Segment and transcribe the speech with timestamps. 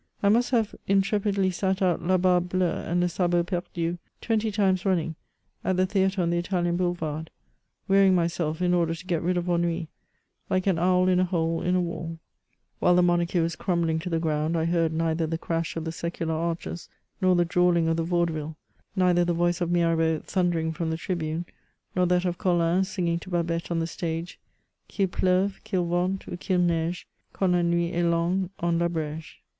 [0.23, 4.51] I must have intre pidly sat out" La Barbe Bleu" and" Le Sabot Perdu" twenty
[4.51, 5.13] times running,
[5.63, 7.29] at the theatre on the Italian Boulevard,
[7.87, 9.89] wearying myself in order to get rid of ennui,
[10.49, 12.17] like an owl in a hole m a wall;
[12.79, 15.91] while the monarchy was crumbling to the ground, I heard neither the crash of the
[15.91, 16.89] secular arches,
[17.21, 18.57] nor the drawling of the vaudeville;
[18.95, 21.45] neither the voice of Mirabeau thundering from the tribune,
[21.95, 24.39] nor that of Colin singing to Babet on the stage:—
[24.89, 29.43] *• Qu*il pleuve, qu'il vente ou qu'il neige Quand la nuit est longue, on Tabrege."